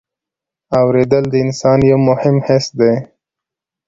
[0.79, 2.93] اورېدل د انسان یو مهم حس دی.